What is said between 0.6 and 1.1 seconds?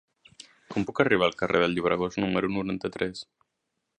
Com puc